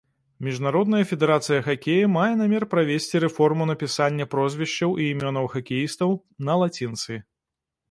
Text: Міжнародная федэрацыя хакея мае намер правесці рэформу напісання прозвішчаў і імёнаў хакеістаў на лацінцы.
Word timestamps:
Міжнародная 0.45 1.01
федэрацыя 1.09 1.59
хакея 1.67 2.07
мае 2.13 2.29
намер 2.39 2.65
правесці 2.71 3.21
рэформу 3.25 3.69
напісання 3.73 4.29
прозвішчаў 4.33 4.97
і 5.03 5.13
імёнаў 5.17 5.45
хакеістаў 5.55 6.19
на 6.51 6.61
лацінцы. 6.65 7.23